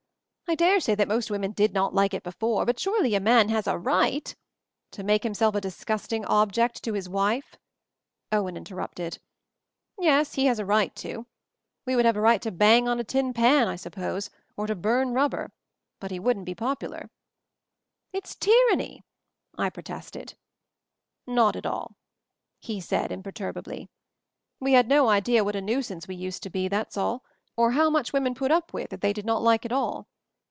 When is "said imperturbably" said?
22.81-23.87